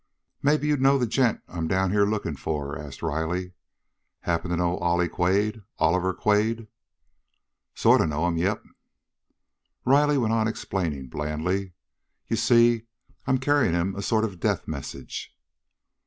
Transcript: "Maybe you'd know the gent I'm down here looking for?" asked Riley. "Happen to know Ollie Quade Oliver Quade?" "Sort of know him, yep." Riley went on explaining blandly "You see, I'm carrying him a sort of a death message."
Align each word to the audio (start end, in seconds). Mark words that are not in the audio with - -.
"Maybe 0.41 0.65
you'd 0.65 0.81
know 0.81 0.97
the 0.97 1.05
gent 1.05 1.43
I'm 1.47 1.67
down 1.67 1.91
here 1.91 2.07
looking 2.07 2.35
for?" 2.35 2.75
asked 2.75 3.03
Riley. 3.03 3.53
"Happen 4.21 4.49
to 4.49 4.57
know 4.57 4.77
Ollie 4.79 5.07
Quade 5.07 5.61
Oliver 5.77 6.11
Quade?" 6.11 6.67
"Sort 7.75 8.01
of 8.01 8.09
know 8.09 8.25
him, 8.25 8.35
yep." 8.35 8.63
Riley 9.85 10.17
went 10.17 10.33
on 10.33 10.47
explaining 10.47 11.09
blandly 11.09 11.73
"You 12.27 12.35
see, 12.35 12.87
I'm 13.27 13.37
carrying 13.37 13.73
him 13.75 13.93
a 13.93 14.01
sort 14.01 14.23
of 14.23 14.33
a 14.33 14.37
death 14.37 14.67
message." 14.67 15.35